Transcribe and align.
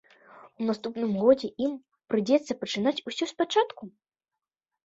У 0.61 0.69
наступным 0.69 1.11
годзе 1.25 1.51
ім 1.65 1.75
прыйдзецца 2.13 2.57
пачынаць 2.65 2.97
усё 3.13 3.25
спачатку? 3.33 3.83